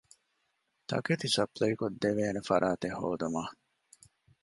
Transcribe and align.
ތަކެތި 0.89 1.27
ސަޕްލައި 1.35 1.75
ކޮށްދެއްވާނޭ 1.79 2.41
ފަރާތެއް 2.49 2.97
ހޯދުމަށް 2.99 3.53